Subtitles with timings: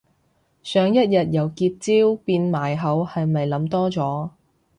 [0.63, 4.31] 想一日由結焦變埋口係咪諗多咗